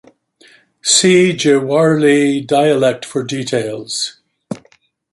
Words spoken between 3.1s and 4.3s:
details.